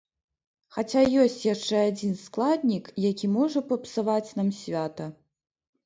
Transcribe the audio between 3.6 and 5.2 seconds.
папсаваць нам свята.